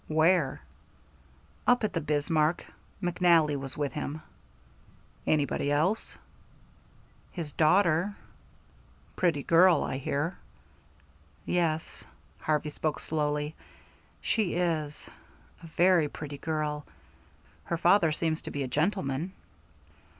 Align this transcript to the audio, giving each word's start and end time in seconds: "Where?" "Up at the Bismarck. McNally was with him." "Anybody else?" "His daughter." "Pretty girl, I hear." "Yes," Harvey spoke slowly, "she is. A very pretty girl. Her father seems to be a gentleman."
"Where?" 0.07 0.61
"Up 1.67 1.83
at 1.83 1.93
the 1.93 2.01
Bismarck. 2.01 2.65
McNally 3.03 3.55
was 3.55 3.77
with 3.77 3.93
him." 3.93 4.23
"Anybody 5.27 5.71
else?" 5.71 6.17
"His 7.29 7.51
daughter." 7.51 8.15
"Pretty 9.15 9.43
girl, 9.43 9.83
I 9.83 9.97
hear." 9.99 10.39
"Yes," 11.45 12.03
Harvey 12.39 12.69
spoke 12.69 12.99
slowly, 12.99 13.53
"she 14.21 14.55
is. 14.55 15.07
A 15.61 15.67
very 15.67 16.07
pretty 16.09 16.39
girl. 16.39 16.83
Her 17.65 17.77
father 17.77 18.11
seems 18.11 18.41
to 18.41 18.49
be 18.49 18.63
a 18.63 18.67
gentleman." 18.67 19.33